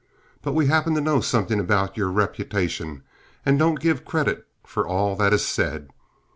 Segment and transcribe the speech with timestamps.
[0.41, 3.03] But we happen to know something about your reputation
[3.45, 5.89] and don't give credit for all that is said.